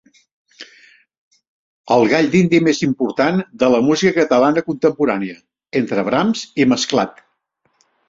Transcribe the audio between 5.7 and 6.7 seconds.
entre Brams